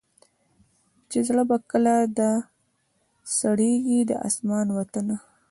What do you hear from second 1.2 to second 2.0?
زړه به کله